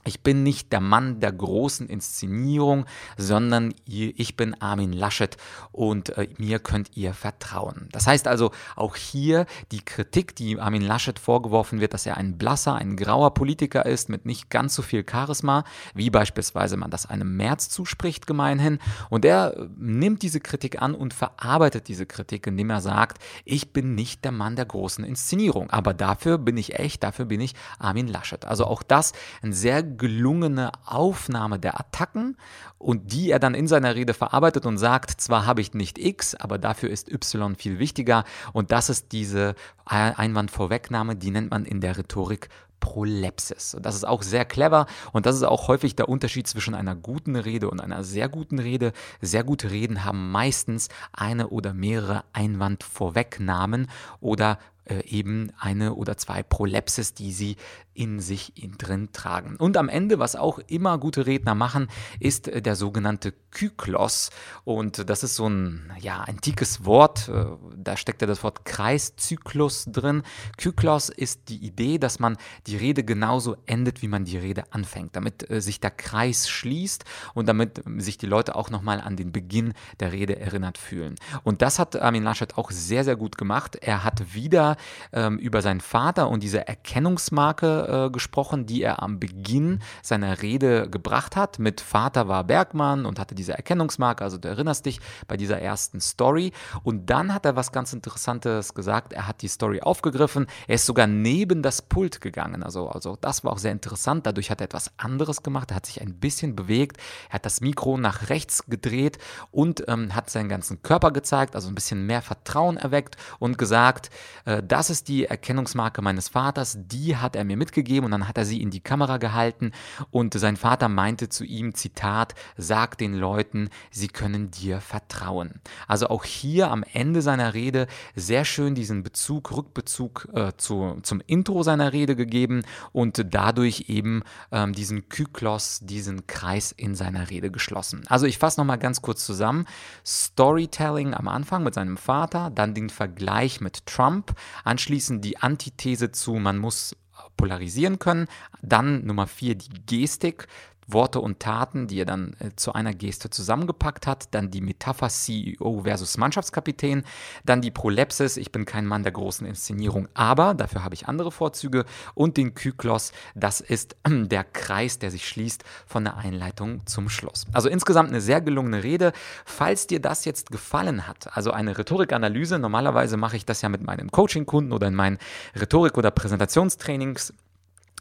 Ich 0.06 0.22
bin 0.22 0.42
nicht 0.42 0.72
der 0.72 0.80
Mann 0.80 1.20
der 1.20 1.32
großen 1.32 1.88
Inszenierung, 1.88 2.86
sondern 3.16 3.75
ich 3.86 4.36
bin 4.36 4.60
Armin 4.60 4.92
Laschet 4.92 5.36
und 5.72 6.16
äh, 6.16 6.28
mir 6.38 6.58
könnt 6.58 6.96
ihr 6.96 7.12
vertrauen. 7.12 7.88
Das 7.92 8.06
heißt 8.06 8.28
also 8.28 8.52
auch 8.76 8.96
hier 8.96 9.46
die 9.72 9.84
Kritik, 9.84 10.36
die 10.36 10.58
Armin 10.58 10.82
Laschet 10.82 11.18
vorgeworfen 11.18 11.80
wird, 11.80 11.94
dass 11.94 12.06
er 12.06 12.16
ein 12.16 12.38
blasser, 12.38 12.76
ein 12.76 12.96
grauer 12.96 13.34
Politiker 13.34 13.84
ist 13.84 14.08
mit 14.08 14.26
nicht 14.26 14.50
ganz 14.50 14.75
so 14.75 14.82
viel 14.82 15.04
Charisma, 15.08 15.64
wie 15.94 16.10
beispielsweise 16.10 16.76
man 16.76 16.90
das 16.90 17.06
einem 17.06 17.36
März 17.36 17.68
zuspricht 17.68 18.26
gemeinhin. 18.26 18.78
Und 19.10 19.25
er 19.25 19.56
äh, 19.56 19.68
nimmt 19.76 20.22
diese 20.22 20.40
Kritik 20.40 20.80
an 20.80 20.94
und 20.94 21.14
verarbeitet 21.14 21.88
diese 21.88 22.06
Kritik, 22.06 22.46
indem 22.46 22.70
er 22.70 22.80
sagt, 22.80 23.18
ich 23.44 23.72
bin 23.72 23.94
nicht 23.94 24.25
der 24.25 24.32
Mann 24.32 24.56
der 24.56 24.66
großen 24.66 25.04
Inszenierung, 25.04 25.70
aber 25.70 25.94
dafür 25.94 26.38
bin 26.38 26.56
ich 26.56 26.78
echt, 26.78 27.02
dafür 27.02 27.25
bin 27.25 27.40
ich 27.40 27.54
Armin 27.78 28.06
Laschet. 28.06 28.44
Also 28.44 28.66
auch 28.66 28.82
das 28.82 29.12
ein 29.42 29.52
sehr 29.52 29.82
gelungene 29.97 30.73
Aufnahme 30.85 31.59
der 31.59 31.79
Attacken 31.81 32.37
und 32.79 33.12
die 33.12 33.31
er 33.31 33.38
dann 33.38 33.55
in 33.55 33.69
seiner 33.69 33.95
Rede 33.95 34.15
verarbeitet 34.15 34.67
und 34.67 34.79
sagt, 34.79 35.21
zwar 35.21 35.47
habe 35.47 35.61
ich 35.61 35.75
nicht 35.75 35.99
X, 35.99 36.35
aber 36.35 36.59
dafür 36.59 36.91
ist 36.91 37.11
Y 37.11 37.57
viel 37.57 37.79
wichtiger 37.79 38.25
und 38.53 38.73
das 38.73 38.91
ist 38.91 39.12
diese 39.12 39.55
Einwandvorwegnahme, 39.85 41.17
die 41.17 41.31
nennt 41.31 41.50
man 41.50 41.65
in 41.65 41.81
der 41.81 41.99
Rhetorik 41.99 42.49
Prolepsis. 42.81 43.75
Und 43.75 43.87
das 43.87 43.95
ist 43.95 44.05
auch 44.05 44.23
sehr 44.23 44.45
clever 44.45 44.87
und 45.12 45.26
das 45.26 45.37
ist 45.37 45.43
auch 45.43 45.69
häufig 45.69 45.97
der 45.97 46.09
Unterschied 46.09 46.47
zwischen 46.47 46.75
einer 46.75 46.95
guten 46.95 47.37
Rede 47.37 47.71
und 47.71 47.81
einer 47.81 48.05
sehr 48.05 48.29
guten 48.29 48.59
Rede. 48.59 48.93
Sehr 49.21 49.45
gute 49.45 49.71
Reden 49.71 50.05
haben 50.05 50.31
meistens 50.31 50.88
eine 51.12 51.49
oder 51.49 51.73
mehrere 51.73 52.25
Einwandvorwegnahmen 52.33 53.88
oder 54.21 54.59
äh, 54.87 55.05
eben 55.07 55.52
eine 55.59 55.95
oder 55.95 56.16
zwei 56.16 56.43
Prolepsis, 56.43 57.14
die 57.14 57.33
sie 57.33 57.57
in 57.93 58.21
sich 58.21 58.52
drin 58.78 59.09
tragen. 59.12 59.57
Und 59.57 59.76
am 59.76 59.88
Ende, 59.88 60.19
was 60.19 60.37
auch 60.37 60.59
immer 60.69 60.99
gute 60.99 61.26
Redner 61.26 61.55
machen, 61.55 61.88
ist 62.21 62.47
äh, 62.47 62.62
der 62.62 62.76
sogenannte 62.76 63.33
Kyklos. 63.50 64.31
Und 64.64 65.09
das 65.09 65.25
ist 65.25 65.35
so 65.35 65.49
ein 65.49 65.93
ja, 65.99 66.21
antikes 66.21 66.85
Wort, 66.85 67.28
äh, 67.28 67.47
da 67.76 67.97
steckt 67.97 68.21
ja 68.21 68.26
das 68.26 68.43
Wort 68.45 68.64
Kreiszyklus 68.64 69.87
drin. 69.87 70.23
Kyklos 70.57 71.09
ist 71.09 71.49
die 71.49 71.64
Idee, 71.64 71.99
dass 71.99 72.19
man 72.19 72.37
die 72.66 72.76
Rede 72.76 73.02
genauso 73.02 73.57
endet, 73.66 74.02
wie 74.02 74.09
man 74.09 74.25
die 74.25 74.38
Rede 74.38 74.73
anfängt, 74.73 75.16
damit 75.16 75.47
sich 75.49 75.81
der 75.81 75.90
Kreis 75.90 76.49
schließt 76.49 77.05
und 77.35 77.49
damit 77.49 77.83
sich 77.99 78.19
die 78.19 78.26
Leute 78.26 78.55
auch 78.57 78.71
nochmal 78.71 79.00
an 79.00 79.16
den 79.16 79.33
Beginn 79.33 79.73
der 80.00 80.12
Rede 80.12 80.38
erinnert 80.38 80.78
fühlen. 80.78 81.16
Und 81.45 81.62
das 81.62 81.78
hat 81.78 81.97
Armin 81.97 82.23
Laschet 82.23 82.57
auch 82.57 82.71
sehr, 82.71 83.05
sehr 83.05 83.16
gut 83.16 83.38
gemacht. 83.38 83.76
Er 83.76 84.05
hat 84.05 84.35
wieder 84.35 84.75
ähm, 85.12 85.38
über 85.38 85.62
seinen 85.62 85.80
Vater 85.80 86.28
und 86.28 86.42
diese 86.42 86.66
Erkennungsmarke 86.66 88.06
äh, 88.06 88.11
gesprochen, 88.11 88.66
die 88.66 88.83
er 88.83 89.02
am 89.02 89.18
Beginn 89.21 89.80
seiner 90.02 90.42
Rede 90.42 90.88
gebracht 90.88 91.37
hat. 91.37 91.59
Mit 91.59 91.80
Vater 91.80 92.28
war 92.28 92.45
Bergmann 92.45 93.06
und 93.06 93.18
hatte 93.18 93.35
diese 93.35 93.54
Erkennungsmarke, 93.54 94.25
also 94.25 94.38
du 94.38 94.49
erinnerst 94.49 94.87
dich 94.87 95.00
bei 95.28 95.37
dieser 95.37 95.61
ersten 95.61 96.00
Story. 96.00 96.52
Und 96.83 97.11
dann 97.11 97.35
hat 97.35 97.47
er 97.47 97.56
was 97.56 97.73
ganz 97.73 97.92
Interessantes 97.92 98.75
gesagt. 98.75 99.12
Er 99.12 99.26
hat 99.26 99.42
die 99.42 99.49
Story 99.49 99.80
aufgegriffen. 99.80 100.47
Er 100.66 100.76
ist 100.76 100.87
sogar 100.87 101.06
neben 101.06 101.62
das 101.62 101.83
Pult 101.83 102.21
gegangen. 102.21 102.62
Also, 102.62 102.88
also 102.88 103.16
das 103.21 103.45
war 103.45 103.52
auch 103.52 103.59
sehr 103.59 103.73
interessant. 103.73 104.26
Dadurch 104.26 104.50
hat 104.50 104.61
er 104.61 104.66
etwas 104.66 104.90
anderes 104.97 105.42
gemacht. 105.42 105.71
Er 105.71 105.76
hat 105.76 105.87
sich 105.87 106.00
ein 106.00 106.14
bisschen 106.14 106.56
bewegt. 106.56 106.99
Er 107.28 107.35
hat 107.35 107.47
das 107.47 107.61
Mikro 107.61 107.97
nach 107.99 108.28
rechts 108.30 108.64
gedreht 108.66 109.18
und 109.50 109.85
ähm, 109.88 110.14
hat 110.14 110.30
seinen 110.30 110.49
ganzen 110.49 110.83
Körper 110.83 111.11
gezeigt, 111.11 111.54
also 111.54 111.68
ein 111.68 111.75
bisschen 111.75 112.06
mehr 112.06 112.23
Vertrauen 112.23 112.76
erweckt 112.76 113.16
und 113.38 113.59
gesagt, 113.59 114.11
äh, 114.45 114.62
das 114.73 114.90
ist 114.90 115.08
die 115.08 115.26
Erkennungsmarke 115.26 116.02
meines 116.02 116.28
Vaters, 116.28 116.78
die 116.78 117.16
hat 117.16 117.37
er 117.37 117.44
mir 117.44 117.56
mitgegeben 117.56 118.04
und 118.04 118.11
dann 118.11 118.28
hat 118.28 118.38
er 118.38 118.44
sie 118.44 118.61
in 118.61 118.70
die 118.70 118.80
Kamera 118.80 119.18
gehalten 119.18 119.73
und 120.11 120.35
sein 120.35 120.56
Vater 120.56 120.88
meinte 120.88 121.28
zu 121.28 121.44
ihm, 121.44 121.75
Zitat, 121.75 122.35
sag 122.56 122.99
den 122.99 123.14
Leuten, 123.14 123.70
sie 123.90 124.08
können 124.08 124.50
dir 124.50 124.80
vertrauen. 124.80 125.61
Also 125.87 126.08
auch 126.08 126.25
hier 126.25 126.70
am 126.70 126.85
Ende 126.92 127.23
seiner 127.23 127.54
Rede 127.54 127.87
sehr 128.14 128.44
schön 128.44 128.75
diesen 128.75 129.02
Bezug, 129.02 129.56
Rückbezug 129.56 130.28
äh, 130.32 130.52
zu, 130.56 130.99
zum 131.02 131.23
Intro 131.26 131.62
seiner 131.62 131.92
Rede 131.92 132.16
gegeben 132.16 132.62
und 132.92 133.25
dadurch 133.35 133.85
eben 133.88 134.23
ähm, 134.52 134.73
diesen 134.73 135.08
Kyklos, 135.08 135.80
diesen 135.82 136.26
Kreis 136.26 136.73
in 136.73 136.94
seiner 136.94 137.30
Rede 137.30 137.50
geschlossen. 137.50 138.02
Also 138.08 138.26
ich 138.26 138.38
fasse 138.38 138.61
nochmal 138.61 138.78
ganz 138.78 139.02
kurz 139.02 139.25
zusammen. 139.25 139.66
Storytelling 140.04 141.14
am 141.14 141.28
Anfang 141.28 141.62
mit 141.62 141.75
seinem 141.75 141.96
Vater, 141.96 142.50
dann 142.50 142.75
den 142.75 142.90
Vergleich 142.90 143.61
mit 143.61 143.87
Trump, 143.87 144.35
Anschließend 144.64 145.25
die 145.25 145.38
Antithese 145.38 146.12
zu, 146.12 146.34
man 146.34 146.58
muss 146.58 146.96
polarisieren 147.36 147.98
können. 147.98 148.28
Dann 148.62 149.04
Nummer 149.04 149.26
vier 149.26 149.54
die 149.54 149.68
Gestik. 149.86 150.48
Worte 150.87 151.21
und 151.21 151.40
Taten, 151.40 151.87
die 151.87 152.00
er 152.00 152.05
dann 152.05 152.37
äh, 152.38 152.50
zu 152.57 152.73
einer 152.73 152.95
Geste 152.95 153.31
zusammengepackt 153.31 154.07
hat, 154.07 154.35
dann 154.35 154.50
die 154.50 154.61
Metapher 154.61 155.09
CEO 155.09 155.83
versus 155.85 156.16
Mannschaftskapitän, 156.16 157.05
dann 157.45 157.61
die 157.61 157.71
Prolepsis, 157.71 158.37
ich 158.37 158.52
bin 158.52 158.64
kein 158.64 158.87
Mann 158.87 159.02
der 159.02 159.12
großen 159.12 159.47
Inszenierung, 159.47 160.09
aber 160.14 160.55
dafür 160.55 160.85
habe 160.85 160.95
ich 160.95 161.09
andere 161.09 161.33
Vorzüge 161.33 161.85
und 162.14 162.37
den 162.37 162.55
Kyklos, 162.55 163.12
das 163.35 163.61
ist 163.61 163.97
äh, 164.05 164.26
der 164.26 164.45
Kreis, 164.45 164.99
der 164.99 165.11
sich 165.11 165.28
schließt 165.28 165.64
von 165.87 166.05
der 166.05 166.16
Einleitung 166.16 166.87
zum 166.87 167.09
Schluss. 167.09 167.47
Also 167.52 167.69
insgesamt 167.69 168.11
eine 168.11 168.21
sehr 168.21 168.40
gelungene 168.40 168.83
Rede. 168.83 169.12
Falls 169.45 169.87
dir 169.87 170.00
das 170.00 170.25
jetzt 170.25 170.50
gefallen 170.50 171.07
hat, 171.07 171.37
also 171.37 171.50
eine 171.50 171.76
Rhetorikanalyse, 171.76 172.59
normalerweise 172.59 173.16
mache 173.16 173.37
ich 173.37 173.45
das 173.45 173.62
ja 173.62 173.69
mit 173.69 173.83
meinen 173.83 174.11
Coaching-Kunden 174.11 174.73
oder 174.73 174.88
in 174.88 174.95
meinen 174.95 175.19
Rhetorik- 175.55 175.99
oder 175.99 176.11
Präsentationstrainings, 176.11 177.33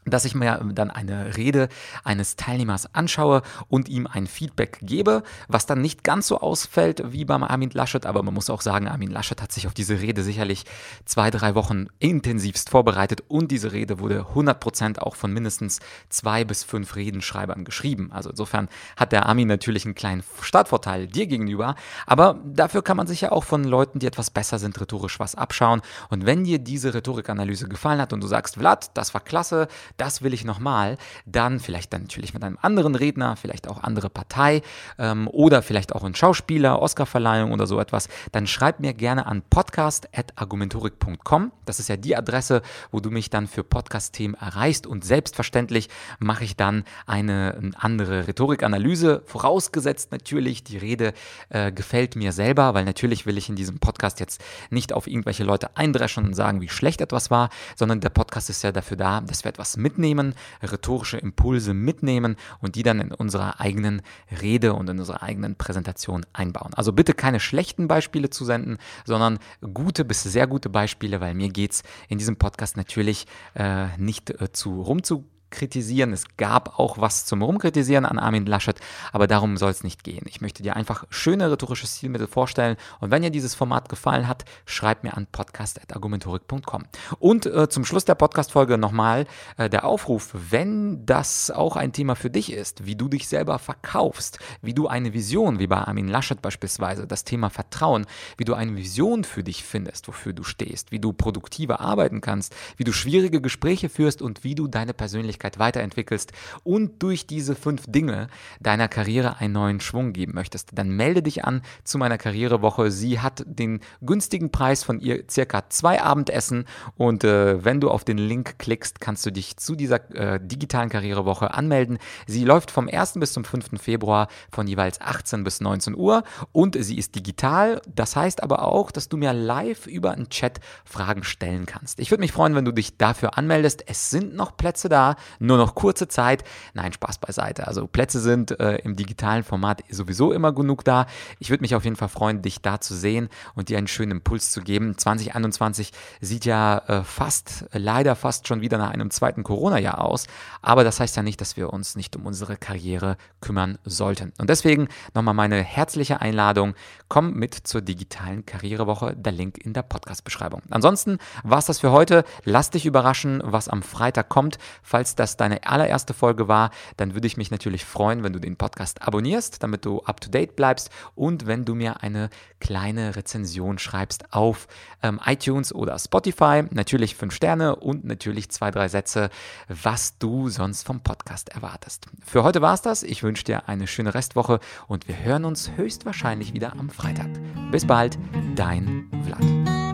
dass 0.06 0.26
ich 0.26 0.36
mir 0.36 0.64
dann 0.74 0.92
eine 0.92 1.36
Rede 1.36 1.68
eines 2.04 2.36
Teilnehmers 2.36 2.94
anschaue 2.94 3.42
und 3.68 3.90
ihm 3.90 4.08
ein 4.08 4.28
Feedback 4.28 4.80
gebe, 4.82 5.24
was 5.48 5.66
dann 5.66 5.82
nicht 5.82 6.04
ganz 6.04 6.28
so 6.28 6.40
ausfällt 6.40 7.04
wie 7.12 7.26
beim 7.26 7.44
Armin 7.44 7.72
Laschet, 7.72 8.06
aber 8.06 8.24
man 8.24 8.34
muss 8.34 8.50
auch 8.50 8.62
sagen, 8.62 8.88
Armin 8.88 9.12
Laschet 9.12 9.42
hat 9.42 9.52
sich 9.52 9.68
auf 9.68 9.74
diese 9.74 10.00
Rede 10.00 10.24
sicherlich 10.24 10.66
zwei, 11.06 11.32
drei 11.32 11.56
Wochen 11.56 11.88
intensivst 12.00 12.70
vorbereitet 12.70 13.24
und 13.28 13.52
diese 13.52 13.72
Rede 13.72 14.00
wurde 14.00 14.22
100% 14.34 15.00
auch 15.00 15.16
von 15.16 15.34
mindestens 15.34 15.80
zwei 16.10 16.46
bis 16.46 16.64
fünf 16.64 16.96
Redenschreibern 16.96 17.66
geschrieben. 17.66 18.12
Also 18.12 18.30
insofern 18.30 18.70
hat 18.98 19.12
der 19.12 19.26
Armin 19.26 19.48
natürlich 19.48 19.86
einen 19.86 19.96
kleinen 19.96 20.24
Startvorteil 20.42 21.08
dir 21.08 21.28
gegenüber, 21.28 21.76
aber 22.06 22.40
dafür 22.46 22.84
kann 22.84 22.98
man 22.98 23.08
sich 23.08 23.22
ja 23.22 23.32
auch 23.32 23.44
von 23.44 23.64
Leuten, 23.64 24.00
die 24.00 24.08
etwas 24.08 24.30
besser 24.30 24.60
sind, 24.60 24.80
rhetorisch 24.80 25.20
was 25.20 25.36
abschauen. 25.36 25.82
Und 26.10 26.26
wenn 26.26 26.44
dir 26.44 26.60
diese 26.60 26.94
Rhetorikanalyse 26.94 27.68
gefallen 27.68 28.00
hat 28.00 28.14
und 28.14 28.22
du 28.22 28.28
sagst, 28.28 28.56
Vlad, 28.56 28.92
das 28.96 29.14
war 29.14 29.22
klasse, 29.22 29.68
das 29.98 30.22
will 30.22 30.34
ich 30.34 30.46
nochmal, 30.46 30.98
dann 31.26 31.60
vielleicht 31.60 31.92
dann 31.94 32.04
natürlich 32.04 32.34
mit 32.34 32.44
einem 32.44 32.58
anderen 32.62 32.96
Redner, 32.96 33.36
vielleicht 33.36 33.68
auch 33.68 33.84
andere 33.84 34.10
Partei 34.10 34.62
ähm, 34.98 35.28
oder 35.28 35.62
vielleicht 35.62 35.94
auch 35.94 36.04
ein 36.04 36.16
Schauspieler, 36.16 36.82
Oscarverleihung 36.82 37.52
oder 37.52 37.68
so 37.68 37.80
etwas, 37.80 38.08
dann 38.32 38.48
schreib 38.48 38.80
mir 38.80 38.94
gerne 38.94 39.26
an 39.26 39.42
podcast.argumentorik.com. 39.50 41.52
Das 41.66 41.80
ist 41.80 41.90
ja 41.90 41.98
die 41.98 42.16
Adresse, 42.16 42.62
wo 42.92 43.00
du 43.00 43.12
mich 43.12 43.30
dann 43.30 43.48
für 43.48 43.64
Podcast-Themen 43.64 44.36
erreichst 44.36 44.88
und 44.88 45.06
selbstverständlich 45.06 45.90
mache 46.20 46.44
ich 46.44 46.56
dann 46.56 46.84
eine 47.06 47.72
andere 47.78 48.28
Rhetorikanalyse, 48.28 49.24
vorausgesetzt 49.26 50.12
natürlich, 50.12 50.64
die 50.64 50.78
Rede 50.78 51.14
äh, 51.50 51.72
gefällt 51.72 52.16
mir 52.16 52.32
selber, 52.32 52.74
weil 52.74 52.86
natürlich 52.86 53.26
will 53.26 53.38
ich 53.38 53.50
in 53.50 53.56
diesem 53.56 53.80
Podcast 53.80 54.20
jetzt 54.20 54.44
nicht 54.70 54.94
auf 54.94 55.08
irgendwelche 55.08 55.44
Leute 55.44 55.76
eindreschen 55.76 56.26
und 56.26 56.34
sagen, 56.34 56.62
wie 56.62 56.70
schlecht 56.70 57.02
etwas 57.02 57.32
war, 57.32 57.50
sondern 57.76 58.02
der 58.02 58.10
Podcast 58.10 58.50
ist 58.50 58.64
ja 58.64 58.72
dafür 58.72 58.98
da, 58.98 59.22
dass 59.22 59.44
wir 59.44 59.50
etwas 59.50 59.78
mitnehmen, 59.86 60.34
rhetorische 60.64 61.18
Impulse 61.18 61.76
mitnehmen 61.76 62.38
und 62.60 62.76
die 62.76 62.82
dann 62.82 63.00
in 63.00 63.12
unserer 63.12 63.62
eigenen 63.62 64.02
Rede 64.42 64.74
und 64.74 64.90
in 64.90 64.98
unserer 64.98 65.22
eigenen 65.22 65.56
Präsentation 65.56 66.26
einbauen. 66.34 66.74
Also 66.74 66.92
bitte 66.92 67.14
keine 67.14 67.40
schlechten 67.40 67.88
Beispiele 67.88 68.32
zu 68.32 68.46
senden, 68.46 68.80
sondern 69.06 69.38
gute 69.62 70.04
bis 70.04 70.24
sehr 70.24 70.48
gute 70.48 70.70
Beispiele, 70.70 71.22
weil 71.22 71.36
mir 71.36 71.50
geht 71.50 71.74
es 71.74 71.84
in 72.10 72.18
diesem 72.18 72.38
Podcast 72.38 72.78
natürlich 72.78 73.28
äh, 73.54 73.96
nicht 73.98 74.32
äh, 74.32 74.52
zu 74.52 74.82
rumzu 74.82 75.26
kritisieren. 75.56 76.14
Es 76.14 76.26
gab 76.38 76.78
auch 76.78 77.00
was 77.00 77.26
zum 77.26 77.42
Rumkritisieren 77.42 78.06
an 78.06 78.20
Armin 78.20 78.46
Laschet, 78.46 78.80
aber 79.12 79.26
darum 79.26 79.58
soll 79.58 79.72
es 79.72 79.84
nicht 79.84 80.04
gehen. 80.04 80.26
Ich 80.28 80.42
möchte 80.42 80.62
dir 80.62 80.76
einfach 80.76 81.06
schöne 81.10 81.50
rhetorische 81.50 81.88
Stilmittel 81.88 82.28
vorstellen 82.28 82.76
und 83.00 83.10
wenn 83.10 83.22
dir 83.22 83.32
dieses 83.32 83.56
Format 83.56 83.90
gefallen 83.90 84.28
hat, 84.28 84.46
schreib 84.66 85.04
mir 85.04 85.16
an 85.16 85.28
podcast.argumentorik.com. 85.32 86.84
Und 87.20 87.46
äh, 87.46 87.70
zum 87.70 87.86
Schluss 87.86 88.06
der 88.06 88.16
Podcast-Folge 88.16 88.78
nochmal 88.78 89.26
äh, 89.58 89.70
der 89.70 89.86
Aufruf, 89.86 90.32
wenn 90.34 91.06
das 91.06 91.50
auch 91.52 91.78
ein 91.78 91.94
Thema 91.94 92.16
für 92.16 92.30
dich 92.30 92.52
ist, 92.52 92.86
wie 92.86 92.96
du 92.96 93.08
dich 93.08 93.28
selber 93.28 93.58
verkaufst, 93.58 94.40
wie 94.62 94.74
du 94.74 94.88
eine 94.88 95.14
Vision, 95.14 95.60
wie 95.60 95.68
bei 95.68 95.78
Armin 95.78 96.10
Laschet 96.10 96.42
beispielsweise, 96.42 97.08
das 97.08 97.24
Thema 97.24 97.50
Vertrauen, 97.50 98.06
wie 98.38 98.44
du 98.44 98.54
eine 98.54 98.76
Vision 98.76 99.24
für 99.24 99.44
dich 99.44 99.64
findest, 99.64 100.08
wofür 100.10 100.34
du 100.34 100.44
stehst, 100.44 100.92
wie 100.92 101.00
du 101.00 101.14
produktiver 101.14 101.80
arbeiten 101.80 102.20
kannst, 102.20 102.56
wie 102.76 102.84
du 102.84 102.92
schwierige 102.92 103.40
Gespräche 103.40 103.88
führst 103.88 104.22
und 104.22 104.44
wie 104.44 104.56
du 104.56 104.68
deine 104.68 104.94
Persönlichkeit 104.94 105.45
Persönlichkeit 105.46 105.60
weiterentwickelst 105.60 106.32
und 106.64 107.02
durch 107.02 107.28
diese 107.28 107.56
fünf 107.56 107.86
Dinge 107.88 108.28
deiner 108.60 108.88
Karriere 108.88 109.38
einen 109.38 109.54
neuen 109.54 109.80
Schwung 109.80 110.14
geben 110.14 110.34
möchtest, 110.34 110.70
dann 110.74 110.90
melde 110.90 111.22
dich 111.22 111.46
an 111.46 111.62
zu 111.84 111.98
meiner 111.98 112.18
Karrierewoche. 112.18 112.92
Sie 112.92 113.20
hat 113.20 113.44
den 113.46 113.80
günstigen 114.02 114.52
Preis 114.52 114.84
von 114.84 115.00
ihr 115.00 115.24
circa 115.30 115.70
zwei 115.70 116.02
Abendessen 116.02 116.66
und 116.98 117.24
äh, 117.24 117.64
wenn 117.64 117.80
du 117.80 117.90
auf 117.90 118.04
den 118.04 118.18
Link 118.18 118.58
klickst, 118.60 119.00
kannst 119.00 119.26
du 119.26 119.32
dich 119.32 119.58
zu 119.58 119.76
dieser 119.76 120.10
äh, 120.16 120.40
digitalen 120.42 120.90
Karrierewoche 120.90 121.54
anmelden. 121.54 121.98
Sie 122.28 122.44
läuft 122.44 122.72
vom 122.72 122.90
1. 122.90 123.14
bis 123.20 123.34
zum 123.34 123.46
5. 123.46 123.82
Februar 123.82 124.28
von 124.52 124.68
jeweils 124.68 125.00
18 125.02 125.44
bis 125.44 125.62
19 125.62 125.96
Uhr 125.96 126.24
und 126.52 126.78
sie 126.80 126.98
ist 126.98 127.16
digital. 127.16 127.82
Das 127.94 128.16
heißt 128.16 128.42
aber 128.44 128.64
auch, 128.64 128.92
dass 128.92 129.10
du 129.10 129.18
mir 129.18 129.34
live 129.34 129.88
über 129.88 130.12
einen 130.12 130.30
Chat 130.30 130.60
Fragen 130.86 131.24
stellen 131.24 131.66
kannst. 131.66 132.00
Ich 132.00 132.12
würde 132.12 132.22
mich 132.22 132.32
freuen, 132.32 132.56
wenn 132.56 132.66
du 132.66 132.72
dich 132.72 132.98
dafür 132.98 133.38
anmeldest. 133.38 133.84
Es 133.88 134.10
sind 134.10 134.36
noch 134.36 134.56
Plätze 134.58 134.90
da, 134.90 135.16
nur 135.40 135.58
noch 135.58 135.76
kurze 135.76 136.08
Zeit. 136.08 136.44
Nein, 136.74 136.94
Spaß 136.94 137.18
beiseite. 137.20 137.68
Also 137.68 137.88
Plätze 137.88 138.20
sind 138.20 138.60
äh, 138.60 138.76
im 138.78 138.96
digitalen 138.96 139.44
Format 139.44 139.84
sowieso 139.90 140.32
immer 140.32 140.52
genug 140.54 140.84
da. 140.84 141.06
Ich 141.40 141.50
würde 141.50 141.62
mich 141.62 141.76
auf 141.76 141.84
jeden 141.84 141.96
Fall 141.96 142.10
freuen, 142.10 142.42
dich 142.42 142.62
da 142.62 142.80
zu 142.80 142.96
sehen 142.96 143.30
und 143.54 143.70
dir 143.70 143.78
einen 143.78 143.88
schönen 143.88 144.12
Impuls 144.12 144.52
zu 144.52 144.62
geben. 144.62 144.98
2021 144.98 145.92
sieht 146.22 146.46
ja 146.46 146.78
äh, 146.88 147.04
fast, 147.04 147.66
leider 147.72 148.16
fast 148.16 148.48
schon 148.48 148.62
wieder 148.62 148.78
nach 148.78 148.92
einem 148.92 149.12
zweiten 149.12 149.44
Corona-Jahr 149.44 150.00
aus. 150.00 150.28
Aber 150.62 150.84
das 150.84 151.00
heißt 151.00 151.16
ja 151.16 151.24
nicht, 151.24 151.42
dass 151.42 151.58
wir 151.58 151.72
uns 151.74 151.96
nicht 151.96 152.16
um 152.16 152.26
unsere 152.26 152.58
Karriere 152.58 153.18
kümmern 153.42 153.78
sollten. 153.84 154.34
Und 154.38 154.50
deswegen 154.50 154.88
nochmal 155.14 155.34
meine 155.34 155.62
herzliche 155.62 156.22
Einladung. 156.22 156.76
Komm 157.08 157.34
mit 157.34 157.54
zur 157.54 157.82
digitalen 157.82 158.46
Karrierewoche. 158.46 159.16
Der 159.16 159.32
Link 159.32 159.58
in 159.58 159.74
der 159.74 159.84
Podcast-Beschreibung. 159.84 160.62
Ansonsten 160.70 161.18
war 161.44 161.60
es 161.60 161.66
das 161.66 161.80
für 161.80 161.92
heute. 161.92 162.24
Lass 162.44 162.70
dich 162.70 162.86
überraschen, 162.86 163.42
was 163.44 163.70
am 163.70 163.84
Freitag 163.84 164.30
kommt. 164.30 164.58
Falls 164.82 165.15
das 165.16 165.38
deine 165.38 165.66
allererste 165.66 166.14
Folge 166.14 166.48
war, 166.48 166.72
dann 166.98 167.14
würde 167.14 167.28
ich 167.28 167.38
mich 167.38 167.52
natürlich 167.52 167.86
freuen, 167.86 168.24
wenn 168.24 168.34
du 168.34 168.40
den 168.40 168.58
Podcast 168.58 169.02
abonnierst, 169.02 169.64
damit 169.64 169.86
du 169.86 170.02
up 170.02 170.22
to 170.22 170.30
date 170.30 170.56
bleibst 170.56 170.90
und 171.16 171.48
wenn 171.48 171.66
du 171.66 171.76
mir 171.76 172.02
eine 172.04 172.30
kleine 172.60 173.16
Rezension 173.16 173.78
schreibst 173.78 174.34
auf 174.34 174.68
ähm, 175.04 175.20
iTunes 175.26 175.74
oder 175.74 175.98
Spotify. 176.00 176.64
Natürlich 176.72 177.16
fünf 177.16 177.34
Sterne 177.34 177.76
und 177.76 178.06
natürlich 178.06 178.50
zwei, 178.50 178.72
drei 178.72 178.88
Sätze, 178.88 179.30
was 179.68 180.18
du 180.18 180.50
sonst 180.50 180.84
vom 180.84 181.02
Podcast 181.02 181.50
erwartest. 181.50 182.08
Für 182.26 182.44
heute 182.44 182.62
war 182.62 182.74
es 182.74 182.82
das. 182.82 183.04
Ich 183.04 183.24
wünsche 183.24 183.44
dir 183.44 183.68
eine 183.70 183.88
schöne 183.88 184.14
Restwoche 184.14 184.60
und 184.88 185.08
wir 185.08 185.18
hören 185.20 185.46
uns 185.46 185.72
höchstwahrscheinlich 185.76 186.54
wieder 186.54 186.74
am 186.74 186.90
Freitag. 186.90 187.30
Bis 187.72 187.86
bald, 187.86 188.18
dein 188.56 189.10
Vlad. 189.26 189.85